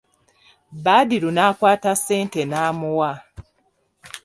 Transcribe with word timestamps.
Badru 0.83 1.29
n'akwata 1.31 1.91
ssente 1.97 2.41
n'amuwa. 2.49 3.11